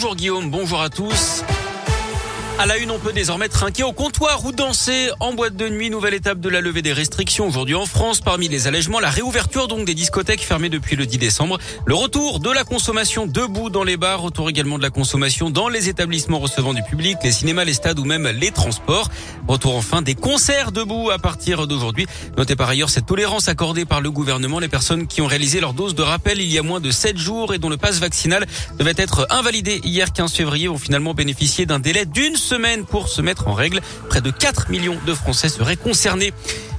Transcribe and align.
Bonjour 0.00 0.14
Guillaume, 0.14 0.48
bonjour 0.48 0.80
à 0.80 0.90
tous. 0.90 1.42
À 2.60 2.66
la 2.66 2.76
une, 2.78 2.90
on 2.90 2.98
peut 2.98 3.12
désormais 3.12 3.48
trinquer 3.48 3.84
au 3.84 3.92
comptoir 3.92 4.44
ou 4.44 4.50
danser 4.50 5.10
en 5.20 5.32
boîte 5.32 5.54
de 5.54 5.68
nuit. 5.68 5.90
Nouvelle 5.90 6.14
étape 6.14 6.40
de 6.40 6.48
la 6.48 6.60
levée 6.60 6.82
des 6.82 6.92
restrictions 6.92 7.46
aujourd'hui 7.46 7.76
en 7.76 7.86
France. 7.86 8.20
Parmi 8.20 8.48
les 8.48 8.66
allègements, 8.66 8.98
la 8.98 9.10
réouverture 9.10 9.68
donc 9.68 9.86
des 9.86 9.94
discothèques 9.94 10.40
fermées 10.40 10.68
depuis 10.68 10.96
le 10.96 11.06
10 11.06 11.18
décembre. 11.18 11.58
Le 11.86 11.94
retour 11.94 12.40
de 12.40 12.50
la 12.50 12.64
consommation 12.64 13.26
debout 13.26 13.70
dans 13.70 13.84
les 13.84 13.96
bars. 13.96 14.22
Retour 14.22 14.50
également 14.50 14.76
de 14.76 14.82
la 14.82 14.90
consommation 14.90 15.50
dans 15.50 15.68
les 15.68 15.88
établissements 15.88 16.40
recevant 16.40 16.74
du 16.74 16.82
public, 16.82 17.18
les 17.22 17.30
cinémas, 17.30 17.62
les 17.62 17.74
stades 17.74 18.00
ou 18.00 18.04
même 18.04 18.26
les 18.26 18.50
transports. 18.50 19.08
Retour 19.46 19.76
enfin 19.76 20.02
des 20.02 20.16
concerts 20.16 20.72
debout 20.72 21.10
à 21.10 21.18
partir 21.18 21.68
d'aujourd'hui. 21.68 22.08
Notez 22.36 22.56
par 22.56 22.68
ailleurs 22.68 22.90
cette 22.90 23.06
tolérance 23.06 23.46
accordée 23.46 23.84
par 23.84 24.00
le 24.00 24.10
gouvernement. 24.10 24.58
Les 24.58 24.66
personnes 24.66 25.06
qui 25.06 25.22
ont 25.22 25.28
réalisé 25.28 25.60
leur 25.60 25.74
dose 25.74 25.94
de 25.94 26.02
rappel 26.02 26.40
il 26.40 26.52
y 26.52 26.58
a 26.58 26.64
moins 26.64 26.80
de 26.80 26.90
7 26.90 27.18
jours 27.18 27.54
et 27.54 27.58
dont 27.58 27.68
le 27.68 27.76
passe 27.76 28.00
vaccinal 28.00 28.46
devait 28.80 28.94
être 28.96 29.28
invalidé 29.30 29.80
hier 29.84 30.12
15 30.12 30.32
février 30.32 30.66
vont 30.66 30.76
finalement 30.76 31.14
bénéficier 31.14 31.64
d'un 31.64 31.78
délai 31.78 32.04
d'une 32.04 32.36
pour 32.88 33.08
se 33.08 33.20
mettre 33.20 33.48
en 33.48 33.54
règle. 33.54 33.80
Près 34.08 34.20
de 34.20 34.30
4 34.30 34.70
millions 34.70 34.96
de 35.06 35.14
Français 35.14 35.48
seraient 35.48 35.76
concernés. 35.76 36.32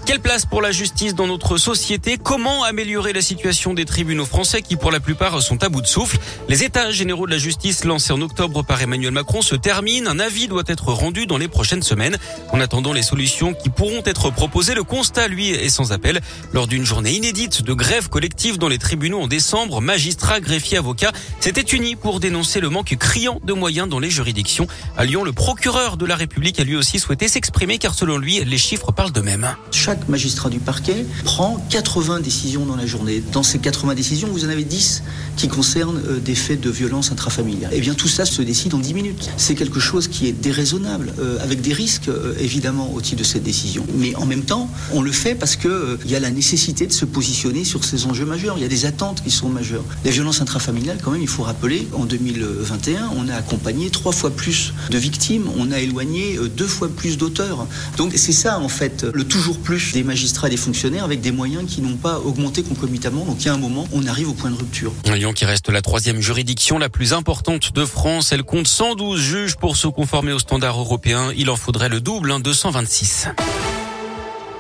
Quelle 0.10 0.22
place 0.22 0.48
pour 0.48 0.64
la 0.64 0.72
justice 0.72 1.14
dans 1.14 1.28
notre 1.28 1.58
société? 1.58 2.18
Comment 2.18 2.64
améliorer 2.64 3.14
la 3.14 3.22
situation 3.22 3.76
des 3.76 3.86
tribunaux 3.86 4.26
français 4.26 4.64
qui 4.64 4.76
pour 4.76 4.90
la 4.90 5.00
plupart 5.00 5.40
sont 5.44 5.64
à 5.64 5.70
bout 5.70 5.84
de 5.84 5.88
souffle? 5.88 6.18
Les 6.48 6.64
états 6.64 6.90
généraux 6.90 7.28
de 7.28 7.32
la 7.32 7.38
justice 7.38 7.86
lancés 7.86 8.12
en 8.12 8.20
octobre 8.20 8.64
par 8.64 8.82
Emmanuel 8.82 9.12
Macron 9.12 9.44
se 9.44 9.54
terminent. 9.54 10.10
Un 10.10 10.20
avis 10.20 10.48
doit 10.48 10.64
être 10.66 10.92
rendu 10.94 11.28
dans 11.28 11.38
les 11.38 11.48
prochaines 11.48 11.84
semaines. 11.84 12.18
En 12.52 12.60
attendant 12.60 12.92
les 12.92 13.04
solutions 13.04 13.54
qui 13.54 13.70
pourront 13.70 14.02
être 14.04 14.32
proposées, 14.32 14.74
le 14.74 14.82
constat, 14.82 15.28
lui, 15.28 15.52
est 15.52 15.70
sans 15.70 15.92
appel. 15.92 16.22
Lors 16.54 16.66
d'une 16.66 16.86
journée 16.86 17.12
inédite 17.12 17.62
de 17.62 17.74
grève 17.74 18.10
collective 18.10 18.58
dans 18.58 18.68
les 18.68 18.80
tribunaux 18.80 19.22
en 19.22 19.28
décembre, 19.28 19.80
magistrats, 19.80 20.40
greffiers, 20.40 20.80
avocats 20.80 21.12
s'étaient 21.40 21.62
unis 21.62 21.96
pour 21.96 22.20
dénoncer 22.20 22.62
le 22.62 22.70
manque 22.70 22.96
criant 23.00 23.40
de 23.44 23.54
moyens 23.54 23.88
dans 23.88 24.00
les 24.00 24.10
juridictions. 24.10 24.66
À 24.98 25.06
Lyon, 25.06 25.24
le 25.24 25.34
procureur 25.34 25.98
de 25.98 26.08
la 26.08 26.16
République 26.16 26.60
a 26.60 26.64
lui 26.64 26.78
aussi 26.78 26.98
souhaité 26.98 27.28
s'exprimer 27.28 27.78
car 27.78 27.94
selon 27.94 28.18
lui, 28.18 28.44
les 28.44 28.58
chiffres 28.58 28.92
parlent 28.92 29.12
d'eux-mêmes 29.12 29.56
magistrat 30.08 30.50
du 30.50 30.60
parquet 30.60 31.06
prend 31.24 31.58
80 31.70 32.22
décisions 32.22 32.66
dans 32.66 32.76
la 32.76 32.86
journée. 32.86 33.24
Dans 33.32 33.44
ces 33.44 33.60
80 33.60 33.96
décisions, 33.96 34.30
vous 34.32 34.46
en 34.46 34.50
avez 34.50 34.64
10 34.64 35.04
qui 35.36 35.48
concernent 35.48 36.02
euh, 36.08 36.20
des 36.20 36.36
faits 36.36 36.60
de 36.60 36.70
violence 36.70 37.12
intrafamiliale. 37.12 37.72
Eh 37.74 37.80
bien, 37.80 37.94
tout 37.94 38.08
ça 38.08 38.26
se 38.26 38.42
décide 38.42 38.74
en 38.74 38.80
10 38.80 38.94
minutes. 38.94 39.30
C'est 39.38 39.56
quelque 39.56 39.80
chose 39.80 40.08
qui 40.08 40.28
est 40.28 40.32
déraisonnable, 40.32 41.14
euh, 41.20 41.38
avec 41.42 41.62
des 41.62 41.74
risques 41.74 42.10
euh, 42.10 42.34
évidemment 42.40 42.94
au 42.94 43.02
titre 43.02 43.20
de 43.20 43.24
cette 43.24 43.44
décision. 43.44 43.86
Mais 43.96 44.16
en 44.16 44.26
même 44.26 44.44
temps, 44.44 44.70
on 44.94 45.02
le 45.02 45.12
fait 45.12 45.36
parce 45.36 45.56
qu'il 45.56 45.72
il 46.06 46.12
y 46.12 46.16
a 46.16 46.20
la 46.20 46.32
nécessité 46.32 46.88
de 46.88 46.94
se 46.94 47.06
positionner 47.06 47.64
sur 47.64 47.84
ces 47.84 48.06
enjeux 48.06 48.26
majeurs. 48.26 48.56
Il 48.58 48.62
y 48.62 48.66
a 48.66 48.70
des 48.70 48.86
attentes 48.86 49.24
qui 49.24 49.32
sont 49.32 49.50
majeures. 49.50 49.84
Les 50.04 50.12
violences 50.12 50.42
intrafamiliales, 50.42 51.00
quand 51.04 51.12
même, 51.12 51.22
il 51.22 51.28
faut 51.28 51.44
rappeler, 51.44 51.88
en 51.94 52.06
2021, 52.06 53.12
on 53.18 53.30
a 53.30 53.36
accompagné 53.36 53.90
trois 53.90 54.12
fois 54.12 54.32
plus 54.32 54.74
de 54.90 54.98
victimes, 54.98 55.46
on 55.58 55.72
a 55.72 55.80
éloigné 55.80 56.38
deux 56.56 56.68
fois 56.68 56.90
plus 56.90 57.18
d'auteurs. 57.18 57.68
Donc 57.98 58.14
c'est 58.16 58.32
ça, 58.32 58.60
en 58.60 58.70
fait, 58.70 59.06
le 59.14 59.24
toujours 59.24 59.58
plus 59.58 59.89
des 59.94 60.04
magistrats 60.04 60.48
et 60.48 60.52
des 60.52 60.58
fonctionnaires 60.58 61.04
avec 61.04 61.22
des 61.22 61.32
moyens 61.32 61.66
qui 61.68 61.82
n'ont 61.82 61.98
pas 61.98 62.20
augmenté 62.20 62.64
concomitamment. 62.64 63.26
Donc 63.26 63.42
il 63.42 63.46
y 63.46 63.50
a 63.50 63.54
un 63.54 63.58
moment, 63.58 63.88
on 63.94 64.06
arrive 64.08 64.30
au 64.30 64.34
point 64.34 64.52
de 64.52 64.58
rupture. 64.58 64.92
Lyon 65.06 65.34
qui 65.34 65.46
reste 65.46 65.70
la 65.70 65.82
troisième 65.82 66.22
juridiction 66.22 66.78
la 66.78 66.90
plus 66.90 67.14
importante 67.14 67.74
de 67.74 67.86
France. 67.86 68.32
Elle 68.32 68.44
compte 68.44 68.68
112 68.68 69.20
juges 69.20 69.56
pour 69.56 69.76
se 69.76 69.88
conformer 69.88 70.32
aux 70.32 70.40
standards 70.40 70.80
européens. 70.80 71.32
Il 71.36 71.50
en 71.50 71.56
faudrait 71.56 71.90
le 71.90 72.02
double, 72.02 72.32
hein, 72.32 72.40
226. 72.40 73.28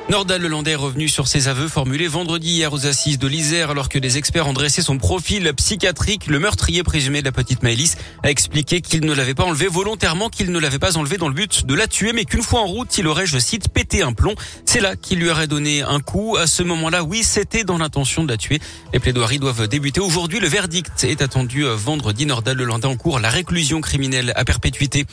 Nordal 0.09 0.41
Lelandais 0.41 0.71
est 0.71 0.75
revenu 0.75 1.07
sur 1.07 1.27
ses 1.27 1.49
aveux 1.49 1.67
formulés 1.67 2.07
vendredi 2.07 2.49
hier 2.49 2.73
aux 2.73 2.87
assises 2.87 3.19
de 3.19 3.27
l'Isère 3.27 3.69
alors 3.69 3.89
que 3.89 3.99
des 3.99 4.17
experts 4.17 4.47
ont 4.47 4.53
dressé 4.53 4.81
son 4.81 4.97
profil 4.97 5.53
psychiatrique. 5.53 6.25
Le 6.25 6.39
meurtrier 6.39 6.81
présumé 6.81 7.19
de 7.19 7.25
la 7.25 7.31
petite 7.31 7.61
Maëlys 7.61 7.95
a 8.23 8.31
expliqué 8.31 8.81
qu'il 8.81 9.05
ne 9.05 9.13
l'avait 9.13 9.35
pas 9.35 9.43
enlevé 9.43 9.67
volontairement, 9.67 10.29
qu'il 10.29 10.51
ne 10.51 10.57
l'avait 10.57 10.79
pas 10.79 10.97
enlevé 10.97 11.17
dans 11.17 11.27
le 11.27 11.35
but 11.35 11.63
de 11.67 11.75
la 11.75 11.85
tuer, 11.85 12.11
mais 12.11 12.25
qu'une 12.25 12.41
fois 12.41 12.61
en 12.61 12.65
route, 12.65 12.97
il 12.97 13.05
aurait, 13.05 13.27
je 13.27 13.37
cite, 13.37 13.69
pété 13.69 14.01
un 14.01 14.13
plomb. 14.13 14.33
C'est 14.65 14.79
là 14.79 14.95
qu'il 14.95 15.19
lui 15.19 15.29
aurait 15.29 15.45
donné 15.45 15.83
un 15.83 15.99
coup. 15.99 16.37
À 16.37 16.47
ce 16.47 16.63
moment-là, 16.63 17.03
oui, 17.03 17.23
c'était 17.23 17.63
dans 17.63 17.77
l'intention 17.77 18.23
de 18.23 18.31
la 18.31 18.37
tuer. 18.37 18.59
Les 18.93 18.99
plaidoiries 18.99 19.37
doivent 19.37 19.67
débuter 19.67 19.99
aujourd'hui. 19.99 20.39
Le 20.39 20.47
verdict 20.47 21.03
est 21.03 21.21
attendu 21.21 21.65
vendredi. 21.65 22.25
Nordal 22.25 22.57
Lelandais 22.57 22.87
en 22.87 22.97
cours 22.97 23.19
la 23.19 23.29
réclusion 23.29 23.79
criminelle 23.79 24.33
à 24.35 24.43
perpétuité. 24.43 25.05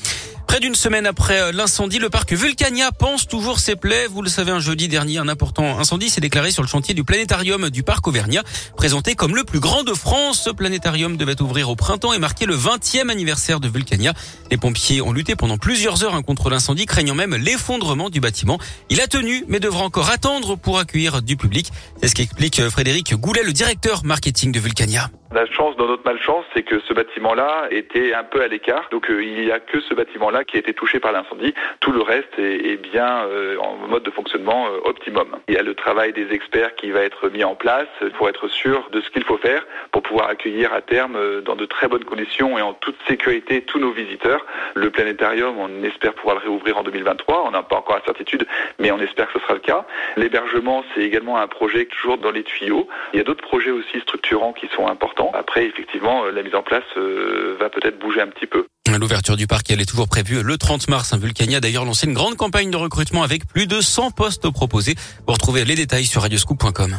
Près 0.47 0.61
d'une 0.61 0.75
semaine 0.75 1.07
après 1.07 1.41
euh, 1.41 1.53
l'incendie, 1.53 1.99
le 1.99 2.09
parc 2.09 2.33
Vulcania 2.33 2.93
pense 2.93 3.27
toujours 3.27 3.59
ses 3.59 3.75
plaies. 3.75 4.07
Vous 4.07 4.23
le 4.23 4.29
savez, 4.29 4.53
un 4.53 4.61
jeudi 4.61 4.86
dernier, 4.89 5.19
un 5.19 5.29
important 5.29 5.79
incendie 5.79 6.11
s'est 6.11 6.21
déclaré 6.21 6.51
sur 6.51 6.63
le 6.63 6.69
chantier 6.69 6.95
du 6.95 7.05
planétarium 7.05 7.71
du 7.71 7.83
parc 7.83 8.07
Auvergnat. 8.07 8.43
Présenté 8.77 9.15
comme 9.15 9.35
le 9.35 9.45
plus 9.45 9.61
grand 9.61 9.83
de 9.83 9.93
France, 9.93 10.43
ce 10.45 10.51
planétarium 10.51 11.17
devait 11.17 11.41
ouvrir 11.41 11.71
au 11.71 11.77
printemps 11.77 12.13
et 12.13 12.19
marquer 12.19 12.47
le 12.47 12.57
20e 12.57 13.11
anniversaire 13.11 13.61
de 13.61 13.69
Vulcania. 13.69 14.13
Les 14.51 14.57
pompiers 14.57 15.01
ont 15.03 15.13
lutté 15.13 15.37
pendant 15.37 15.59
plusieurs 15.59 16.05
heures 16.05 16.15
hein, 16.15 16.23
contre 16.23 16.51
l'incendie, 16.51 16.87
craignant 16.87 17.15
même 17.15 17.35
l'effondrement 17.35 18.11
du 18.11 18.21
bâtiment. 18.21 18.59
Il 18.91 19.01
a 19.01 19.07
tenu, 19.07 19.45
mais 19.49 19.61
devra 19.61 19.85
encore 19.85 20.11
attendre 20.11 20.57
pour 20.57 20.79
accueillir 20.79 21.23
du 21.23 21.37
public. 21.37 21.73
C'est 22.01 22.09
ce 22.09 22.15
qu'explique 22.15 22.61
euh, 22.61 22.71
Frédéric 22.71 23.15
Goulet, 23.15 23.43
le 23.43 23.53
directeur 23.53 24.05
marketing 24.05 24.53
de 24.53 24.61
Vulcania. 24.61 25.11
La 25.37 25.45
chance 25.45 25.77
dans 25.77 25.87
notre 25.87 26.07
malchance, 26.07 26.47
c'est 26.55 26.63
que 26.63 26.81
ce 26.81 26.95
bâtiment-là 26.95 27.67
était 27.71 28.15
un 28.15 28.25
peu 28.25 28.41
à 28.41 28.49
l'écart. 28.49 28.89
Donc 28.91 29.11
euh, 29.11 29.23
il 29.23 29.45
n'y 29.45 29.51
a 29.53 29.61
que 29.61 29.81
ce 29.81 29.93
bâtiment-là 29.93 30.45
qui 30.45 30.57
a 30.57 30.61
été 30.61 30.73
touché 30.73 30.99
par 30.99 31.13
l'incendie. 31.13 31.53
Tout 31.81 31.93
le 31.93 32.01
reste 32.01 32.39
est, 32.39 32.81
bien 32.81 33.27
euh, 33.27 33.59
en 33.59 33.77
mode 33.87 34.03
de 34.03 34.11
fonctionnement 34.11 34.67
euh, 34.69 34.89
optimum. 34.89 35.37
Il 35.49 35.55
y 35.55 35.59
a 35.59 35.63
le 35.63 35.75
travail 35.75 36.15
des 36.15 36.33
experts 36.33 36.75
qui 36.77 36.91
va 36.91 37.01
être 37.01 37.29
mis 37.29 37.45
en 37.45 37.55
place 37.55 37.87
pour 38.17 38.31
être 38.31 38.49
sûr 38.49 38.89
de 38.93 39.03
ce 39.03 39.11
qu'il 39.11 39.25
faut 39.25 39.37
faire 39.37 39.67
pour 39.93 40.01
pouvoir 40.01 40.29
accueillir 40.29 40.73
à 40.73 40.81
terme 40.81 41.43
dans 41.43 41.55
de 41.55 41.67
très 41.67 41.87
bonnes 41.87 42.05
conditions 42.05 42.57
et 42.57 42.63
en 42.63 42.73
toute 42.73 42.97
sécurité 43.07 43.61
tous 43.61 43.79
nos 43.79 43.91
visiteurs. 43.91 44.47
Le 44.73 44.89
planétarium, 44.89 45.59
on 45.59 45.83
espère 45.83 46.15
pouvoir 46.15 46.37
le 46.37 46.45
réouvrir 46.45 46.79
en 46.79 46.83
2023. 46.83 47.45
On 47.47 47.51
n'a 47.51 47.63
pas 47.63 47.77
encore 47.77 47.97
la 47.97 48.05
certitude, 48.05 48.47
mais 48.79 48.91
on 48.91 49.01
espère 49.01 49.27
que 49.31 49.39
ce 49.39 49.45
sera 49.45 49.53
le 49.53 49.61
cas. 49.61 49.85
L'hébergement, 50.17 50.83
c'est 50.95 51.03
également 51.03 51.37
un 51.37 51.47
projet 51.47 51.85
toujours 51.85 52.17
dans 52.17 52.31
les 52.31 52.43
tuyaux. 52.43 52.89
Il 53.13 53.19
y 53.19 53.21
a 53.21 53.25
d'autres 53.25 53.47
projets 53.47 53.71
aussi 53.71 54.01
structurants 54.01 54.55
qui 54.55 54.69
sont 54.69 54.87
importants 54.87 55.26
après, 55.35 55.67
effectivement, 55.67 56.25
euh, 56.25 56.31
la 56.31 56.43
mise 56.43 56.55
en 56.55 56.63
place 56.63 56.85
euh, 56.97 57.57
va 57.59 57.69
peut-être 57.69 57.99
bouger 57.99 58.21
un 58.21 58.29
petit 58.29 58.47
peu. 58.47 58.67
L'ouverture 58.99 59.37
du 59.37 59.47
parc, 59.47 59.71
elle 59.71 59.81
est 59.81 59.89
toujours 59.89 60.09
prévue 60.09 60.43
le 60.43 60.57
30 60.57 60.89
mars. 60.89 61.15
Vulcania 61.17 61.59
a 61.59 61.61
d'ailleurs 61.61 61.85
lancé 61.85 62.07
une 62.07 62.15
grande 62.15 62.37
campagne 62.37 62.71
de 62.71 62.77
recrutement 62.77 63.23
avec 63.23 63.47
plus 63.47 63.67
de 63.67 63.81
100 63.81 64.13
postes 64.13 64.51
proposés. 64.51 64.95
Vous 65.27 65.35
retrouvez 65.35 65.65
les 65.65 65.75
détails 65.75 66.07
sur 66.07 66.23
radioscoop.com. 66.23 66.97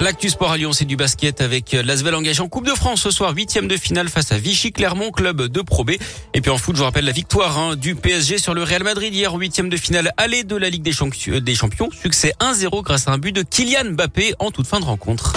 L'actu 0.00 0.30
sport 0.30 0.50
à 0.50 0.56
Lyon, 0.56 0.72
du 0.80 0.96
basket 0.96 1.40
avec 1.40 1.72
l'Asvel 1.72 2.16
engagé 2.16 2.42
en 2.42 2.48
Coupe 2.48 2.66
de 2.66 2.72
France 2.72 3.02
ce 3.02 3.12
soir, 3.12 3.32
huitième 3.36 3.68
de 3.68 3.76
finale 3.76 4.08
face 4.08 4.32
à 4.32 4.38
Vichy 4.38 4.72
Clermont, 4.72 5.12
club 5.12 5.42
de 5.42 5.60
Pro 5.60 5.84
B. 5.84 5.92
Et 6.34 6.40
puis 6.40 6.50
en 6.50 6.58
foot, 6.58 6.74
je 6.74 6.80
vous 6.80 6.86
rappelle 6.86 7.04
la 7.04 7.12
victoire 7.12 7.56
hein, 7.56 7.76
du 7.76 7.94
PSG 7.94 8.38
sur 8.38 8.52
le 8.52 8.64
Real 8.64 8.82
Madrid 8.82 9.14
hier, 9.14 9.32
huitième 9.32 9.68
de 9.68 9.76
finale 9.76 10.10
aller 10.16 10.42
de 10.42 10.56
la 10.56 10.70
Ligue 10.70 10.82
des 10.82 10.92
Champions. 10.92 11.90
Succès 11.92 12.32
1-0 12.40 12.82
grâce 12.82 13.06
à 13.06 13.12
un 13.12 13.18
but 13.18 13.32
de 13.32 13.42
Kylian 13.42 13.92
Mbappé 13.92 14.34
en 14.40 14.50
toute 14.50 14.66
fin 14.66 14.80
de 14.80 14.84
rencontre. 14.84 15.34